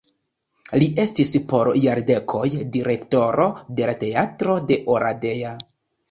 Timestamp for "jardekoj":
1.81-2.47